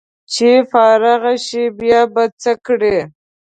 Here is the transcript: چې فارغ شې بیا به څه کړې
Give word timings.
چې 0.33 0.49
فارغ 0.71 1.23
شې 1.45 1.63
بیا 1.79 2.01
به 2.13 2.23
څه 2.41 2.51
کړې 2.65 2.97